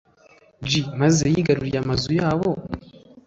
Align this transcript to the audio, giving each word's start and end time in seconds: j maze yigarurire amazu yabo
j 0.69 0.71
maze 0.99 1.23
yigarurire 1.33 1.77
amazu 1.83 2.09
yabo 2.19 2.49